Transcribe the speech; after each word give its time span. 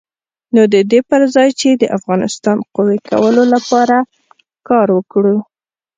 نو 0.53 0.61
د 0.73 0.75
دې 0.91 0.99
پر 1.09 1.21
ځای 1.35 1.49
چې 1.59 1.69
د 1.73 1.83
افغانستان 1.97 2.57
قوي 2.75 2.97
کولو 3.09 3.43
لپاره 3.53 3.97
کار 4.69 4.87
وکړو. 4.97 5.37